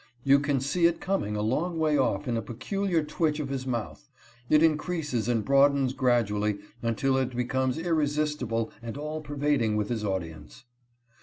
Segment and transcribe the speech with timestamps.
[0.23, 3.67] You can see it coming a long way off in a peculiar twitch of his
[3.67, 4.09] mouth.
[4.49, 10.63] It increases and broadens gradually until it becomes irresistible and all pervading with his audience.